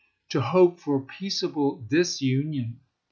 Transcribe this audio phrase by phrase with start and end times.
[0.29, 2.79] to hope for peaceable disunion.